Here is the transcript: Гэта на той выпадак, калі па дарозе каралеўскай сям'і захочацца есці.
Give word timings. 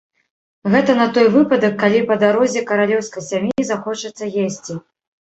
Гэта 0.75 0.93
на 0.99 1.05
той 1.17 1.27
выпадак, 1.33 1.75
калі 1.83 1.99
па 2.11 2.15
дарозе 2.23 2.63
каралеўскай 2.71 3.23
сям'і 3.27 3.67
захочацца 3.73 4.31
есці. 4.47 4.73